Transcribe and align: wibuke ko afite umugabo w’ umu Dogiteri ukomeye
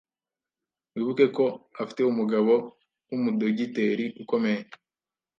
wibuke 0.93 1.25
ko 1.35 1.45
afite 1.81 2.01
umugabo 2.11 2.53
w’ 3.09 3.11
umu 3.15 3.29
Dogiteri 3.39 4.05
ukomeye 4.21 4.61